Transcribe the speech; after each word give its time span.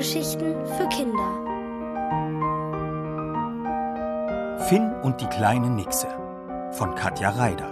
Hörgeschichten 0.00 0.54
für 0.64 0.88
Kinder. 0.88 1.28
Finn 4.66 4.94
und 5.02 5.20
die 5.20 5.26
kleine 5.26 5.68
Nixe 5.68 6.08
von 6.72 6.94
Katja 6.94 7.28
Reider. 7.28 7.70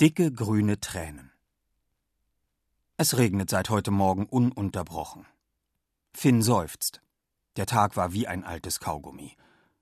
Dicke 0.00 0.32
grüne 0.32 0.80
Tränen. 0.80 1.30
Es 2.96 3.16
regnet 3.16 3.48
seit 3.48 3.70
heute 3.70 3.92
Morgen 3.92 4.26
ununterbrochen. 4.26 5.24
Finn 6.12 6.42
seufzt. 6.42 7.02
Der 7.56 7.66
Tag 7.66 7.96
war 7.96 8.12
wie 8.12 8.26
ein 8.26 8.44
altes 8.44 8.80
Kaugummi. 8.80 9.36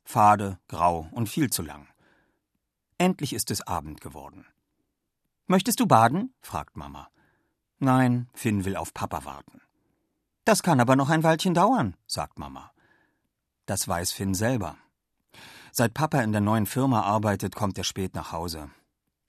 Fade, 0.04 0.58
grau 0.68 1.08
und 1.12 1.28
viel 1.28 1.50
zu 1.50 1.62
lang. 1.62 1.88
Endlich 2.96 3.32
ist 3.32 3.50
es 3.50 3.66
Abend 3.66 4.00
geworden. 4.00 4.46
Möchtest 5.46 5.80
du 5.80 5.86
baden? 5.86 6.34
fragt 6.40 6.76
Mama. 6.76 7.08
Nein, 7.78 8.28
Finn 8.34 8.64
will 8.64 8.76
auf 8.76 8.92
Papa 8.92 9.24
warten. 9.24 9.60
Das 10.44 10.62
kann 10.62 10.80
aber 10.80 10.96
noch 10.96 11.10
ein 11.10 11.22
Weilchen 11.22 11.54
dauern, 11.54 11.96
sagt 12.06 12.38
Mama. 12.38 12.72
Das 13.66 13.86
weiß 13.86 14.12
Finn 14.12 14.34
selber. 14.34 14.76
Seit 15.72 15.94
Papa 15.94 16.20
in 16.22 16.32
der 16.32 16.40
neuen 16.40 16.66
Firma 16.66 17.02
arbeitet, 17.02 17.54
kommt 17.54 17.78
er 17.78 17.84
spät 17.84 18.14
nach 18.14 18.32
Hause. 18.32 18.70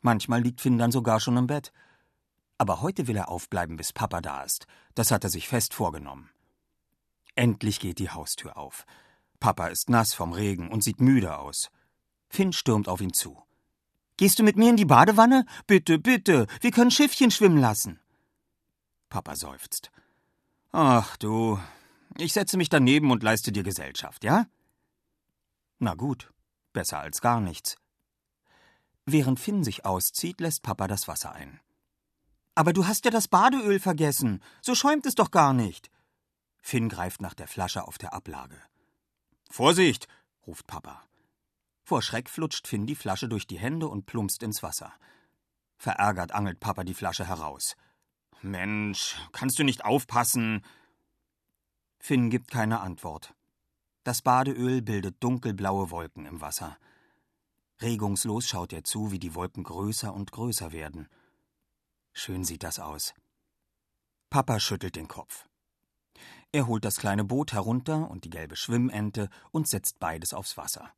Manchmal 0.02 0.42
liegt 0.42 0.62
Finn 0.62 0.78
dann 0.78 0.92
sogar 0.92 1.20
schon 1.20 1.38
im 1.38 1.48
Bett. 1.48 1.72
Aber 2.58 2.82
heute 2.82 3.08
will 3.08 3.18
er 3.18 3.30
aufbleiben, 3.30 3.78
bis 3.78 3.94
Papa 3.94 4.22
da 4.22 4.44
ist. 4.44 4.66
Das 4.96 5.12
hat 5.12 5.24
er 5.24 5.30
sich 5.30 5.48
fest 5.48 5.74
vorgenommen. 5.74 6.30
Endlich 7.40 7.80
geht 7.80 8.00
die 8.00 8.10
Haustür 8.10 8.58
auf. 8.58 8.86
Papa 9.40 9.68
ist 9.68 9.90
nass 9.90 10.14
vom 10.14 10.34
Regen 10.34 10.70
und 10.70 10.84
sieht 10.84 11.00
müde 11.00 11.38
aus. 11.38 11.72
Finn 12.28 12.52
stürmt 12.52 12.90
auf 12.90 13.00
ihn 13.00 13.14
zu. 13.14 13.42
Gehst 14.18 14.40
du 14.40 14.44
mit 14.44 14.58
mir 14.58 14.70
in 14.70 14.76
die 14.76 14.84
Badewanne? 14.84 15.46
Bitte, 15.66 16.00
bitte, 16.00 16.48
wir 16.60 16.72
können 16.72 16.92
Schiffchen 16.92 17.32
schwimmen 17.32 17.58
lassen. 17.58 18.02
Papa 19.08 19.38
seufzt. 19.38 19.90
Ach 20.74 21.16
du, 21.16 21.58
ich 22.18 22.34
setze 22.34 22.58
mich 22.58 22.68
daneben 22.68 23.10
und 23.10 23.24
leiste 23.24 23.54
dir 23.54 23.64
Gesellschaft, 23.64 24.26
ja? 24.26 24.46
Na 25.78 25.94
gut, 25.94 26.34
besser 26.74 27.00
als 27.00 27.22
gar 27.22 27.40
nichts. 27.40 27.78
Während 29.06 29.40
Finn 29.40 29.64
sich 29.64 29.86
auszieht, 29.86 30.42
lässt 30.42 30.62
Papa 30.62 30.88
das 30.88 31.08
Wasser 31.08 31.32
ein. 31.32 31.62
Aber 32.54 32.74
du 32.74 32.86
hast 32.86 33.06
ja 33.06 33.12
das 33.12 33.30
Badeöl 33.30 33.80
vergessen. 33.80 34.44
So 34.62 34.76
schäumt 34.76 35.06
es 35.06 35.16
doch 35.16 35.32
gar 35.32 35.54
nicht. 35.54 35.90
Finn 36.62 36.90
greift 36.90 37.22
nach 37.22 37.34
der 37.34 37.48
Flasche 37.48 37.88
auf 37.88 37.98
der 37.98 38.14
Ablage. 38.14 38.62
Vorsicht! 39.50 40.08
ruft 40.46 40.68
Papa. 40.68 41.04
Vor 41.84 42.02
Schreck 42.02 42.30
flutscht 42.30 42.68
Finn 42.68 42.86
die 42.86 42.96
Flasche 42.96 43.28
durch 43.28 43.48
die 43.48 43.58
Hände 43.58 43.88
und 43.88 44.06
plumpst 44.06 44.44
ins 44.44 44.62
Wasser. 44.62 44.94
Verärgert 45.78 46.34
angelt 46.34 46.60
Papa 46.60 46.84
die 46.84 46.94
Flasche 46.94 47.28
heraus. 47.28 47.76
Mensch, 48.42 49.18
kannst 49.32 49.60
du 49.60 49.64
nicht 49.64 49.86
aufpassen? 49.86 50.64
Finn 52.00 52.30
gibt 52.30 52.52
keine 52.52 52.80
Antwort. 52.82 53.34
Das 54.04 54.22
Badeöl 54.22 54.82
bildet 54.82 55.22
dunkelblaue 55.24 55.92
Wolken 55.92 56.26
im 56.26 56.42
Wasser. 56.42 56.78
Regungslos 57.82 58.48
schaut 58.48 58.72
er 58.74 58.84
zu, 58.84 59.12
wie 59.12 59.20
die 59.20 59.36
Wolken 59.36 59.64
größer 59.64 60.14
und 60.14 60.32
größer 60.32 60.72
werden. 60.72 61.08
Schön 62.14 62.44
sieht 62.44 62.64
das 62.64 62.80
aus. 62.80 63.14
Papa 64.30 64.60
schüttelt 64.60 64.96
den 64.96 65.08
Kopf. 65.08 65.49
Er 66.52 66.66
holt 66.66 66.84
das 66.84 66.98
kleine 66.98 67.24
Boot 67.24 67.54
herunter 67.54 68.10
und 68.10 68.24
die 68.24 68.32
gelbe 68.32 68.56
Schwimmente 68.56 69.30
und 69.52 69.68
setzt 69.68 70.00
beides 70.00 70.34
aufs 70.34 70.58
Wasser. 70.58 70.92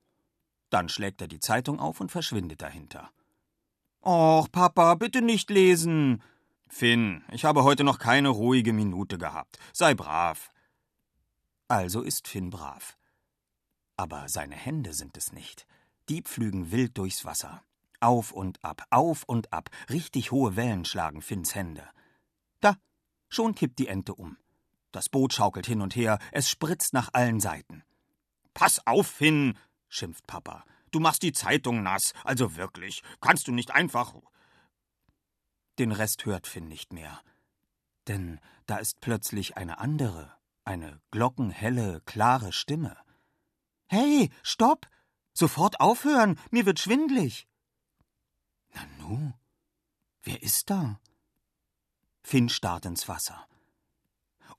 Dann 0.70 0.88
schlägt 0.88 1.22
er 1.22 1.28
die 1.28 1.42
Zeitung 1.42 1.80
auf 1.80 2.00
und 2.00 2.12
verschwindet 2.12 2.62
dahinter. 2.62 3.12
Och, 4.02 4.50
Papa, 4.52 4.96
bitte 4.96 5.22
nicht 5.22 5.50
lesen. 5.50 6.24
Finn, 6.70 7.24
ich 7.32 7.44
habe 7.44 7.66
heute 7.66 7.84
noch 7.84 8.00
keine 8.00 8.30
ruhige 8.30 8.72
Minute 8.72 9.18
gehabt. 9.18 9.60
Sei 9.74 9.94
brav. 9.94 10.50
Also 11.68 12.02
ist 12.02 12.30
Finn 12.30 12.50
brav. 12.50 12.98
Aber 13.98 14.30
seine 14.30 14.56
Hände 14.56 14.94
sind 14.94 15.18
es 15.18 15.34
nicht. 15.34 15.68
Die 16.08 16.22
pflügen 16.22 16.72
wild 16.72 16.98
durchs 16.98 17.26
Wasser. 17.26 17.62
Auf 18.00 18.32
und 18.32 18.64
ab, 18.64 18.86
auf 18.90 19.24
und 19.26 19.52
ab. 19.52 19.70
Richtig 19.90 20.32
hohe 20.32 20.56
Wellen 20.56 20.86
schlagen 20.86 21.22
Finns 21.22 21.54
Hände. 21.54 21.88
Da, 22.62 22.78
schon 23.28 23.54
kippt 23.54 23.78
die 23.78 23.88
Ente 23.88 24.16
um. 24.16 24.38
Das 24.92 25.08
Boot 25.08 25.34
schaukelt 25.34 25.66
hin 25.66 25.82
und 25.82 25.96
her, 25.96 26.20
es 26.32 26.50
spritzt 26.50 26.94
nach 26.94 27.14
allen 27.14 27.40
Seiten. 27.40 27.84
Pass 28.54 28.86
auf, 28.86 29.08
Finn, 29.08 29.58
schimpft 29.88 30.28
Papa. 30.28 30.66
Du 30.92 31.00
machst 31.00 31.24
die 31.24 31.32
Zeitung 31.32 31.84
nass, 31.84 32.14
also 32.26 32.58
wirklich. 32.58 33.02
Kannst 33.22 33.48
du 33.48 33.54
nicht 33.54 33.72
einfach. 33.72 34.14
Den 35.80 35.94
Rest 35.94 36.26
hört 36.26 36.48
Finn 36.48 36.68
nicht 36.68 36.92
mehr. 36.92 37.22
Denn 38.08 38.42
da 38.66 38.78
ist 38.78 39.00
plötzlich 39.00 39.56
eine 39.56 39.80
andere, 39.80 40.36
eine 40.66 41.00
glockenhelle, 41.12 42.02
klare 42.06 42.52
Stimme. 42.52 42.98
Hey, 43.88 44.30
stopp! 44.44 44.88
Sofort 45.34 45.80
aufhören, 45.80 46.38
mir 46.50 46.66
wird 46.66 46.80
schwindlig. 46.80 47.48
Na 48.74 48.82
nu, 49.00 49.34
wer 50.24 50.44
ist 50.44 50.70
da? 50.70 51.00
Finn 52.22 52.50
starrt 52.50 52.86
ins 52.86 53.08
Wasser 53.08 53.48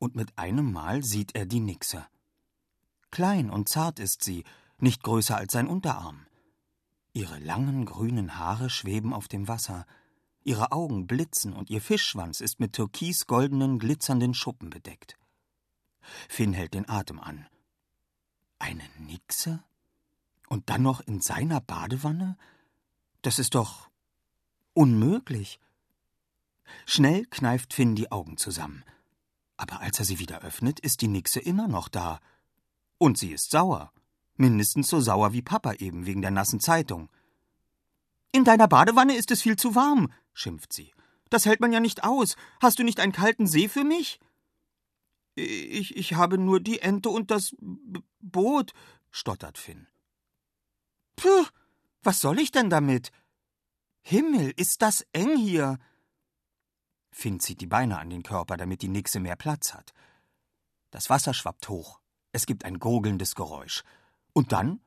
und 0.02 0.16
mit 0.16 0.36
einem 0.36 0.72
Mal 0.72 1.04
sieht 1.04 1.36
er 1.36 1.46
die 1.46 1.60
Nixe. 1.60 2.04
Klein 3.12 3.50
und 3.50 3.68
zart 3.68 4.00
ist 4.00 4.24
sie, 4.24 4.42
nicht 4.78 5.04
größer 5.04 5.36
als 5.36 5.52
sein 5.52 5.68
Unterarm. 5.68 6.26
Ihre 7.12 7.38
langen 7.38 7.84
grünen 7.84 8.36
Haare 8.36 8.68
schweben 8.68 9.12
auf 9.12 9.28
dem 9.28 9.46
Wasser, 9.46 9.86
ihre 10.42 10.72
Augen 10.72 11.06
blitzen 11.06 11.52
und 11.52 11.70
ihr 11.70 11.80
Fischschwanz 11.80 12.40
ist 12.40 12.58
mit 12.58 12.72
türkisgoldenen, 12.72 13.78
glitzernden 13.78 14.34
Schuppen 14.34 14.70
bedeckt. 14.70 15.16
Finn 16.28 16.52
hält 16.52 16.74
den 16.74 16.88
Atem 16.88 17.20
an. 17.20 17.46
Eine 18.58 18.82
Nixe? 18.98 19.62
Und 20.48 20.68
dann 20.68 20.82
noch 20.82 21.00
in 21.00 21.20
seiner 21.20 21.60
Badewanne? 21.60 22.36
Das 23.22 23.38
ist 23.38 23.54
doch 23.54 23.88
unmöglich. 24.74 25.60
Schnell 26.86 27.24
kneift 27.26 27.72
Finn 27.72 27.94
die 27.94 28.10
Augen 28.10 28.36
zusammen. 28.36 28.82
Aber 29.62 29.80
als 29.80 30.00
er 30.00 30.04
sie 30.04 30.18
wieder 30.18 30.42
öffnet, 30.42 30.80
ist 30.80 31.02
die 31.02 31.08
Nixe 31.08 31.38
immer 31.38 31.68
noch 31.68 31.88
da. 31.88 32.18
Und 32.98 33.16
sie 33.16 33.30
ist 33.30 33.52
sauer. 33.52 33.92
Mindestens 34.34 34.88
so 34.88 35.00
sauer 35.00 35.32
wie 35.34 35.42
Papa 35.42 35.74
eben 35.74 36.04
wegen 36.04 36.20
der 36.20 36.32
nassen 36.32 36.58
Zeitung. 36.58 37.10
In 38.32 38.42
deiner 38.42 38.66
Badewanne 38.66 39.14
ist 39.14 39.30
es 39.30 39.40
viel 39.40 39.54
zu 39.54 39.76
warm, 39.76 40.12
schimpft 40.34 40.72
sie. 40.72 40.92
Das 41.30 41.46
hält 41.46 41.60
man 41.60 41.72
ja 41.72 41.78
nicht 41.78 42.02
aus. 42.02 42.34
Hast 42.60 42.80
du 42.80 42.82
nicht 42.82 42.98
einen 42.98 43.12
kalten 43.12 43.46
See 43.46 43.68
für 43.68 43.84
mich? 43.84 44.18
Ich, 45.36 45.96
ich 45.96 46.14
habe 46.14 46.38
nur 46.38 46.58
die 46.58 46.80
Ente 46.80 47.08
und 47.10 47.30
das 47.30 47.54
B 47.60 48.00
Boot, 48.18 48.72
stottert 49.12 49.58
Finn. 49.58 49.86
Puh, 51.14 51.46
was 52.02 52.20
soll 52.20 52.40
ich 52.40 52.50
denn 52.50 52.68
damit? 52.68 53.12
Himmel, 54.00 54.52
ist 54.56 54.82
das 54.82 55.06
eng 55.12 55.36
hier. 55.36 55.78
Finn 57.12 57.38
zieht 57.38 57.60
die 57.60 57.66
Beine 57.66 57.98
an 57.98 58.10
den 58.10 58.22
Körper, 58.22 58.56
damit 58.56 58.82
die 58.82 58.88
Nixe 58.88 59.20
mehr 59.20 59.36
Platz 59.36 59.74
hat. 59.74 59.92
Das 60.90 61.10
Wasser 61.10 61.34
schwappt 61.34 61.68
hoch. 61.68 62.00
Es 62.32 62.46
gibt 62.46 62.64
ein 62.64 62.78
gurgelndes 62.78 63.34
Geräusch. 63.34 63.84
Und 64.32 64.52
dann 64.52 64.80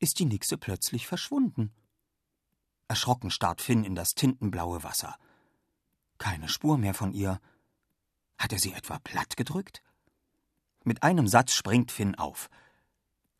ist 0.00 0.18
die 0.18 0.24
Nixe 0.24 0.58
plötzlich 0.58 1.06
verschwunden. 1.06 1.72
Erschrocken 2.88 3.30
starrt 3.30 3.60
Finn 3.60 3.84
in 3.84 3.94
das 3.94 4.14
tintenblaue 4.14 4.82
Wasser. 4.82 5.16
Keine 6.18 6.48
Spur 6.48 6.76
mehr 6.76 6.94
von 6.94 7.12
ihr. 7.12 7.40
Hat 8.36 8.52
er 8.52 8.58
sie 8.58 8.72
etwa 8.72 8.98
platt 8.98 9.36
gedrückt? 9.36 9.82
Mit 10.82 11.02
einem 11.04 11.28
Satz 11.28 11.52
springt 11.54 11.92
Finn 11.92 12.16
auf. 12.16 12.50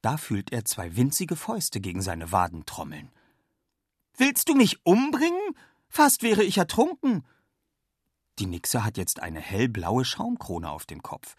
Da 0.02 0.16
fühlt 0.16 0.52
er 0.52 0.64
zwei 0.64 0.96
winzige 0.96 1.36
Fäuste 1.36 1.80
gegen 1.80 2.02
seine 2.02 2.30
Waden 2.30 2.64
trommeln. 2.64 3.10
Willst 4.16 4.48
du 4.48 4.54
mich 4.54 4.84
umbringen? 4.84 5.56
Fast 5.88 6.22
wäre 6.22 6.44
ich 6.44 6.58
ertrunken. 6.58 7.24
Die 8.40 8.46
Nixe 8.46 8.84
hat 8.84 8.96
jetzt 8.96 9.20
eine 9.20 9.38
hellblaue 9.38 10.02
Schaumkrone 10.02 10.70
auf 10.70 10.86
dem 10.86 11.02
Kopf. 11.02 11.36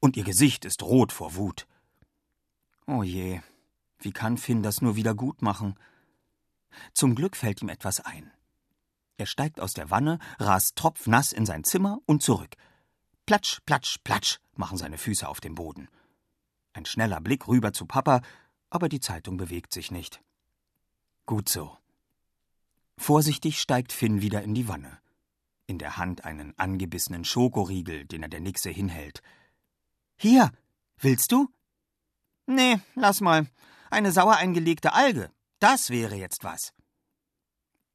Und 0.00 0.16
ihr 0.16 0.24
Gesicht 0.24 0.64
ist 0.64 0.82
rot 0.82 1.12
vor 1.12 1.34
Wut. 1.34 1.66
Oh 2.86 3.02
je, 3.02 3.42
wie 3.98 4.12
kann 4.12 4.38
Finn 4.38 4.62
das 4.62 4.80
nur 4.80 4.96
wieder 4.96 5.14
gut 5.14 5.42
machen? 5.42 5.78
Zum 6.94 7.14
Glück 7.14 7.36
fällt 7.36 7.60
ihm 7.60 7.68
etwas 7.68 8.00
ein. 8.00 8.32
Er 9.18 9.26
steigt 9.26 9.60
aus 9.60 9.74
der 9.74 9.90
Wanne, 9.90 10.20
rast 10.38 10.76
tropfnass 10.76 11.32
in 11.32 11.44
sein 11.44 11.64
Zimmer 11.64 11.98
und 12.06 12.22
zurück. 12.22 12.56
Platsch, 13.26 13.58
platsch, 13.66 13.98
platsch 14.02 14.38
machen 14.54 14.78
seine 14.78 14.96
Füße 14.96 15.28
auf 15.28 15.40
dem 15.40 15.54
Boden. 15.54 15.88
Ein 16.72 16.86
schneller 16.86 17.20
Blick 17.20 17.46
rüber 17.46 17.74
zu 17.74 17.84
Papa, 17.84 18.22
aber 18.70 18.88
die 18.88 19.00
Zeitung 19.00 19.36
bewegt 19.36 19.74
sich 19.74 19.90
nicht. 19.90 20.22
Gut 21.26 21.50
so. 21.50 21.76
Vorsichtig 22.96 23.60
steigt 23.60 23.92
Finn 23.92 24.22
wieder 24.22 24.42
in 24.42 24.54
die 24.54 24.66
Wanne 24.66 24.98
in 25.68 25.78
der 25.78 25.96
Hand 25.98 26.24
einen 26.24 26.58
angebissenen 26.58 27.24
Schokoriegel, 27.24 28.04
den 28.06 28.24
er 28.24 28.28
der 28.28 28.40
Nixe 28.40 28.70
hinhält. 28.70 29.22
Hier, 30.16 30.50
Willst 31.00 31.30
du? 31.30 31.48
Nee, 32.46 32.80
lass 32.94 33.20
mal. 33.20 33.46
Eine 33.90 34.10
sauer 34.10 34.36
eingelegte 34.36 34.92
Alge. 34.92 35.30
Das 35.60 35.90
wäre 35.90 36.16
jetzt 36.16 36.42
was. 36.44 36.72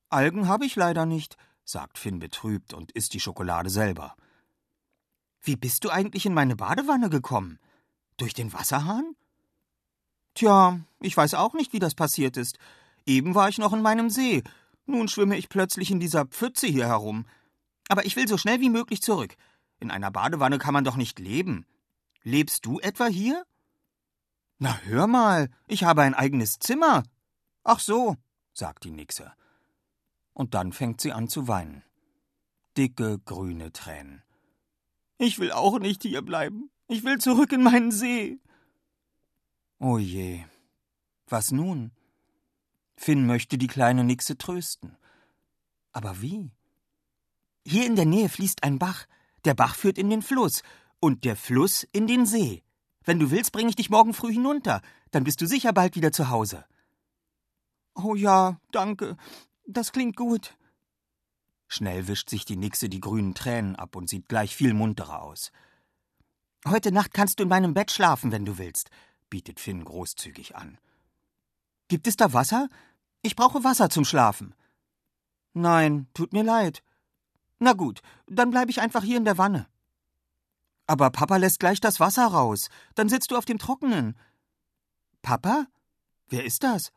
Algen 0.09 0.47
habe 0.47 0.65
ich 0.65 0.75
leider 0.75 1.05
nicht, 1.05 1.37
sagt 1.65 1.97
Finn 1.97 2.19
betrübt 2.19 2.73
und 2.73 2.91
isst 2.93 3.13
die 3.13 3.19
Schokolade 3.19 3.69
selber. 3.69 4.15
Wie 5.41 5.57
bist 5.57 5.83
du 5.83 5.89
eigentlich 5.89 6.25
in 6.25 6.33
meine 6.33 6.55
Badewanne 6.55 7.09
gekommen? 7.09 7.59
Durch 8.17 8.33
den 8.33 8.53
Wasserhahn? 8.53 9.15
Tja, 10.33 10.79
ich 11.01 11.17
weiß 11.17 11.33
auch 11.33 11.53
nicht, 11.53 11.73
wie 11.73 11.79
das 11.79 11.95
passiert 11.95 12.37
ist. 12.37 12.57
Eben 13.05 13.35
war 13.35 13.49
ich 13.49 13.57
noch 13.57 13.73
in 13.73 13.81
meinem 13.81 14.09
See. 14.09 14.43
Nun 14.85 15.09
schwimme 15.09 15.37
ich 15.37 15.49
plötzlich 15.49 15.91
in 15.91 15.99
dieser 15.99 16.25
Pfütze 16.25 16.67
hier 16.67 16.87
herum. 16.87 17.25
Aber 17.89 18.05
ich 18.05 18.15
will 18.15 18.27
so 18.27 18.37
schnell 18.37 18.59
wie 18.61 18.69
möglich 18.69 19.01
zurück. 19.01 19.35
In 19.79 19.91
einer 19.91 20.11
Badewanne 20.11 20.57
kann 20.57 20.73
man 20.73 20.83
doch 20.83 20.95
nicht 20.95 21.19
leben. 21.19 21.65
Lebst 22.23 22.65
du 22.65 22.79
etwa 22.79 23.07
hier? 23.07 23.45
Na, 24.59 24.77
hör 24.83 25.07
mal, 25.07 25.49
ich 25.67 25.83
habe 25.83 26.03
ein 26.03 26.13
eigenes 26.13 26.59
Zimmer. 26.59 27.03
Ach 27.63 27.79
so, 27.79 28.15
sagt 28.53 28.85
die 28.85 28.91
Nixe. 28.91 29.33
Und 30.33 30.53
dann 30.53 30.71
fängt 30.71 31.01
sie 31.01 31.11
an 31.11 31.27
zu 31.27 31.47
weinen. 31.47 31.83
Dicke, 32.77 33.19
grüne 33.19 33.71
Tränen. 33.71 34.23
Ich 35.17 35.39
will 35.39 35.51
auch 35.51 35.79
nicht 35.79 36.03
hier 36.03 36.21
bleiben. 36.21 36.71
Ich 36.87 37.03
will 37.03 37.19
zurück 37.19 37.51
in 37.51 37.63
meinen 37.63 37.91
See. 37.91 38.39
Oh 39.79 39.97
je. 39.97 40.43
Was 41.27 41.51
nun? 41.51 41.91
Finn 42.95 43.25
möchte 43.25 43.57
die 43.57 43.67
kleine 43.67 44.03
Nixe 44.03 44.37
trösten. 44.37 44.97
Aber 45.91 46.21
wie? 46.21 46.51
Hier 47.65 47.85
in 47.85 47.95
der 47.95 48.05
Nähe 48.05 48.29
fließt 48.29 48.63
ein 48.63 48.79
Bach. 48.79 49.05
Der 49.45 49.53
Bach 49.53 49.75
führt 49.75 49.97
in 49.97 50.09
den 50.09 50.21
Fluss 50.21 50.63
und 50.99 51.23
der 51.23 51.35
Fluss 51.35 51.87
in 51.91 52.07
den 52.07 52.25
See. 52.25 52.63
Wenn 53.03 53.19
du 53.19 53.31
willst, 53.31 53.51
bringe 53.51 53.69
ich 53.69 53.75
dich 53.75 53.89
morgen 53.89 54.13
früh 54.13 54.33
hinunter. 54.33 54.81
Dann 55.11 55.23
bist 55.23 55.41
du 55.41 55.47
sicher 55.47 55.73
bald 55.73 55.95
wieder 55.95 56.11
zu 56.11 56.29
Hause. 56.29 56.65
Oh 57.95 58.15
ja, 58.15 58.59
danke. 58.71 59.17
Das 59.65 59.91
klingt 59.91 60.15
gut. 60.15 60.57
Schnell 61.67 62.07
wischt 62.07 62.29
sich 62.29 62.45
die 62.45 62.55
Nixe 62.55 62.89
die 62.89 62.99
grünen 62.99 63.33
Tränen 63.33 63.75
ab 63.75 63.95
und 63.95 64.09
sieht 64.09 64.27
gleich 64.27 64.55
viel 64.55 64.73
munterer 64.73 65.21
aus. 65.21 65.51
Heute 66.65 66.91
Nacht 66.91 67.13
kannst 67.13 67.39
du 67.39 67.43
in 67.43 67.49
meinem 67.49 67.73
Bett 67.73 67.91
schlafen, 67.91 68.31
wenn 68.31 68.45
du 68.45 68.57
willst, 68.57 68.89
bietet 69.29 69.59
Finn 69.59 69.83
großzügig 69.83 70.55
an. 70.55 70.77
Gibt 71.87 72.07
es 72.07 72.15
da 72.15 72.31
Wasser? 72.31 72.69
Ich 73.21 73.35
brauche 73.35 73.63
Wasser 73.63 73.89
zum 73.89 74.05
Schlafen. 74.05 74.55
Nein, 75.53 76.07
tut 76.13 76.31
mir 76.31 76.43
leid. 76.43 76.83
Na 77.63 77.71
gut, 77.71 78.01
dann 78.27 78.51
bleibe 78.51 78.71
ich 78.71 78.81
einfach 78.81 79.05
hier 79.05 79.15
in 79.15 79.23
der 79.23 79.37
Wanne. 79.37 79.67
Aber 80.85 81.11
Papa 81.11 81.37
lässt 81.37 81.61
gleich 81.61 81.79
das 81.79 82.01
Wasser 82.01 82.27
raus. 82.27 82.67
Dann 82.93 83.07
sitzt 83.07 83.31
du 83.31 83.37
auf 83.37 83.45
dem 83.45 83.57
Trockenen. 83.57 84.17
Papa? 85.21 85.67
Wer 86.27 86.43
ist 86.43 86.63
das? 86.63 86.91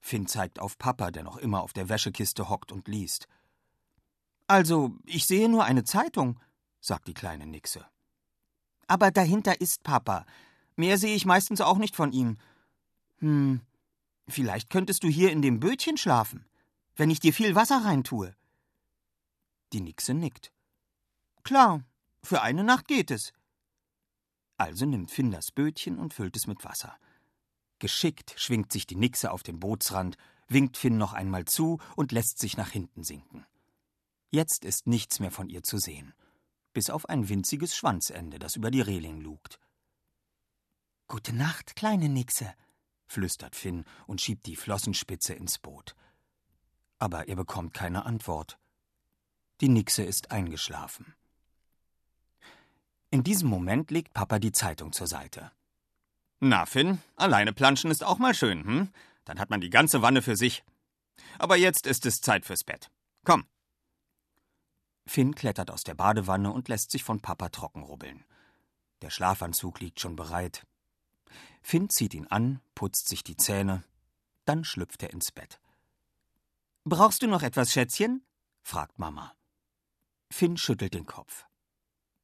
Finn 0.00 0.26
zeigt 0.26 0.58
auf 0.58 0.78
Papa, 0.78 1.10
der 1.10 1.22
noch 1.22 1.36
immer 1.36 1.60
auf 1.60 1.74
der 1.74 1.90
Wäschekiste 1.90 2.48
hockt 2.48 2.72
und 2.72 2.88
liest. 2.88 3.28
Also, 4.46 4.96
ich 5.04 5.26
sehe 5.26 5.50
nur 5.50 5.64
eine 5.64 5.84
Zeitung, 5.84 6.40
sagt 6.80 7.06
die 7.06 7.12
kleine 7.12 7.44
Nixe. 7.44 7.84
Aber 8.86 9.10
dahinter 9.10 9.60
ist 9.60 9.82
Papa. 9.82 10.24
Mehr 10.76 10.96
sehe 10.96 11.14
ich 11.14 11.26
meistens 11.26 11.60
auch 11.60 11.76
nicht 11.76 11.94
von 11.94 12.12
ihm. 12.12 12.38
Hm, 13.18 13.60
vielleicht 14.28 14.70
könntest 14.70 15.04
du 15.04 15.08
hier 15.08 15.30
in 15.30 15.42
dem 15.42 15.60
Bötchen 15.60 15.98
schlafen, 15.98 16.46
wenn 16.96 17.10
ich 17.10 17.20
dir 17.20 17.34
viel 17.34 17.54
Wasser 17.54 17.84
reintue. 17.84 18.34
Die 19.72 19.80
Nixe 19.80 20.14
nickt. 20.14 20.52
Klar, 21.44 21.84
für 22.22 22.42
eine 22.42 22.62
Nacht 22.62 22.88
geht 22.88 23.10
es. 23.10 23.32
Also 24.58 24.86
nimmt 24.86 25.10
Finn 25.10 25.30
das 25.30 25.50
Bötchen 25.50 25.98
und 25.98 26.14
füllt 26.14 26.36
es 26.36 26.46
mit 26.46 26.64
Wasser. 26.64 26.96
Geschickt 27.78 28.34
schwingt 28.36 28.70
sich 28.70 28.86
die 28.86 28.96
Nixe 28.96 29.32
auf 29.32 29.42
den 29.42 29.58
Bootsrand, 29.58 30.16
winkt 30.46 30.76
Finn 30.76 30.98
noch 30.98 31.14
einmal 31.14 31.46
zu 31.46 31.80
und 31.96 32.12
lässt 32.12 32.38
sich 32.38 32.56
nach 32.56 32.70
hinten 32.70 33.02
sinken. 33.02 33.44
Jetzt 34.30 34.64
ist 34.64 34.86
nichts 34.86 35.20
mehr 35.20 35.32
von 35.32 35.48
ihr 35.48 35.62
zu 35.62 35.78
sehen, 35.78 36.14
bis 36.72 36.90
auf 36.90 37.08
ein 37.08 37.28
winziges 37.28 37.74
Schwanzende, 37.74 38.38
das 38.38 38.56
über 38.56 38.70
die 38.70 38.80
Reling 38.80 39.20
lugt. 39.20 39.58
Gute 41.08 41.34
Nacht, 41.34 41.76
kleine 41.76 42.08
Nixe, 42.08 42.54
flüstert 43.06 43.56
Finn 43.56 43.84
und 44.06 44.20
schiebt 44.20 44.46
die 44.46 44.56
Flossenspitze 44.56 45.34
ins 45.34 45.58
Boot. 45.58 45.96
Aber 46.98 47.26
er 47.26 47.36
bekommt 47.36 47.74
keine 47.74 48.06
Antwort. 48.06 48.58
Die 49.62 49.68
Nixe 49.68 50.02
ist 50.02 50.32
eingeschlafen. 50.32 51.14
In 53.10 53.22
diesem 53.22 53.48
Moment 53.48 53.92
legt 53.92 54.12
Papa 54.12 54.40
die 54.40 54.50
Zeitung 54.50 54.92
zur 54.92 55.06
Seite. 55.06 55.52
Na, 56.40 56.66
Finn, 56.66 57.00
alleine 57.14 57.52
planschen 57.52 57.92
ist 57.92 58.02
auch 58.02 58.18
mal 58.18 58.34
schön, 58.34 58.64
hm? 58.64 58.92
Dann 59.24 59.38
hat 59.38 59.50
man 59.50 59.60
die 59.60 59.70
ganze 59.70 60.02
Wanne 60.02 60.20
für 60.20 60.34
sich. 60.34 60.64
Aber 61.38 61.56
jetzt 61.56 61.86
ist 61.86 62.06
es 62.06 62.20
Zeit 62.20 62.44
fürs 62.44 62.64
Bett. 62.64 62.90
Komm. 63.24 63.46
Finn 65.06 65.32
klettert 65.32 65.70
aus 65.70 65.84
der 65.84 65.94
Badewanne 65.94 66.50
und 66.50 66.66
lässt 66.66 66.90
sich 66.90 67.04
von 67.04 67.20
Papa 67.20 67.48
trocken 67.50 67.84
rubbeln. 67.84 68.24
Der 69.00 69.10
Schlafanzug 69.10 69.78
liegt 69.78 70.00
schon 70.00 70.16
bereit. 70.16 70.66
Finn 71.62 71.88
zieht 71.88 72.14
ihn 72.14 72.26
an, 72.26 72.60
putzt 72.74 73.06
sich 73.06 73.22
die 73.22 73.36
Zähne, 73.36 73.84
dann 74.44 74.64
schlüpft 74.64 75.04
er 75.04 75.10
ins 75.10 75.30
Bett. 75.30 75.60
Brauchst 76.82 77.22
du 77.22 77.28
noch 77.28 77.44
etwas, 77.44 77.70
Schätzchen? 77.70 78.26
fragt 78.64 78.98
Mama. 78.98 79.36
Finn 80.32 80.56
schüttelt 80.56 80.94
den 80.94 81.04
Kopf. 81.04 81.44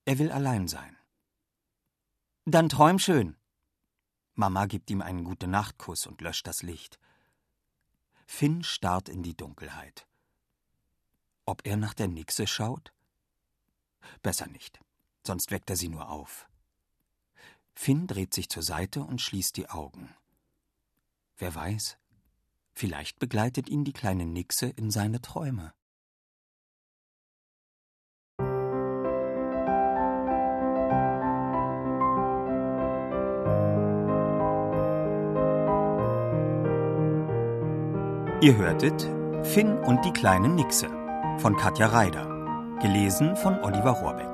Er 0.07 0.19
will 0.19 0.33
allein 0.33 0.67
sein. 0.67 0.97
Dann 2.47 2.71
träum 2.71 2.99
schön. 2.99 3.37
Mama 4.35 4.65
gibt 4.65 4.91
ihm 4.91 5.03
einen 5.03 5.25
gute 5.25 5.47
Nachtkuss 5.47 6.07
und 6.07 6.23
löscht 6.23 6.47
das 6.47 6.63
Licht. 6.63 6.99
Finn 8.27 8.65
starrt 8.65 9.11
in 9.11 9.23
die 9.23 9.37
Dunkelheit. 9.37 10.07
Ob 11.45 11.67
er 11.67 11.77
nach 11.77 11.93
der 11.93 12.09
Nixe 12.09 12.47
schaut? 12.47 12.95
Besser 14.23 14.47
nicht, 14.47 14.81
sonst 15.23 15.51
weckt 15.51 15.69
er 15.69 15.77
sie 15.77 15.91
nur 15.91 16.09
auf. 16.09 16.49
Finn 17.75 18.07
dreht 18.07 18.33
sich 18.33 18.49
zur 18.49 18.63
Seite 18.63 19.03
und 19.03 19.21
schließt 19.21 19.55
die 19.57 19.69
Augen. 19.69 20.15
Wer 21.37 21.55
weiß, 21.55 21.99
vielleicht 22.73 23.19
begleitet 23.19 23.69
ihn 23.69 23.85
die 23.85 23.93
kleine 23.93 24.25
Nixe 24.25 24.67
in 24.67 24.91
seine 24.91 25.21
Träume. 25.21 25.75
Ihr 38.41 38.57
hörtet 38.57 39.03
Finn 39.43 39.77
und 39.79 40.05
die 40.05 40.13
kleine 40.13 40.49
Nixe 40.49 40.87
von 41.39 41.57
Katja 41.57 41.89
Reider, 41.89 42.25
gelesen 42.81 43.35
von 43.35 43.59
Oliver 43.65 43.91
Rohrbeck. 43.91 44.29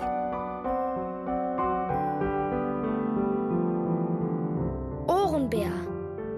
Ohrenbär. 5.08 5.72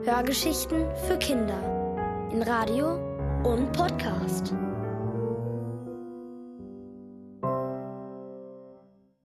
Hörgeschichten 0.04 0.87
für 1.08 1.18
Kinder 1.18 1.58
in 2.30 2.42
Radio 2.42 3.00
und 3.42 3.73
Podcast. 3.73 4.54